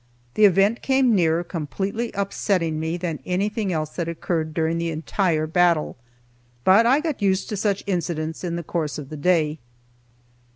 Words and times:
The 0.33 0.45
event 0.45 0.81
came 0.81 1.13
nearer 1.13 1.43
completely 1.43 2.11
upsetting 2.15 2.79
me 2.79 2.97
than 2.97 3.19
anything 3.23 3.71
else 3.71 3.91
that 3.91 4.07
occurred 4.07 4.51
during 4.51 4.79
the 4.79 4.89
entire 4.89 5.45
battle 5.45 5.95
but 6.63 6.87
I 6.87 7.01
got 7.01 7.21
used 7.21 7.49
to 7.49 7.55
such 7.55 7.83
incidents 7.85 8.43
in 8.43 8.55
the 8.55 8.63
course 8.63 8.97
of 8.97 9.09
the 9.09 9.17
day. 9.17 9.59